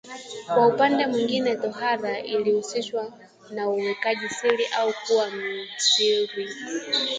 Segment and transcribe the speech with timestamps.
[0.45, 3.13] Kwa upande mwingine tohara ilihusishwa
[3.51, 6.49] na uwekaji siri au kuwa msiri